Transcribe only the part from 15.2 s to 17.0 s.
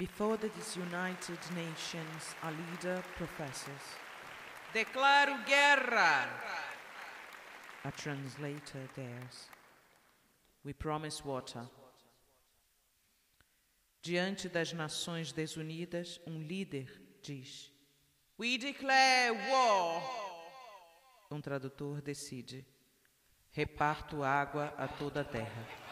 desunidas, um líder